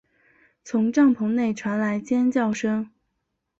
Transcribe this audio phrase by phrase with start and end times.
[0.63, 2.89] 从帐篷内传来尖叫声